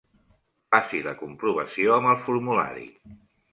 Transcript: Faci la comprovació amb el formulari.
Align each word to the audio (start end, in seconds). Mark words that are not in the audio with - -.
Faci 0.75 1.01
la 1.09 1.13
comprovació 1.19 1.93
amb 1.99 2.11
el 2.17 2.19
formulari. 2.25 2.91